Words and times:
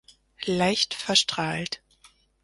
Leicht 0.47 0.95
verstrahlt. 0.95 1.83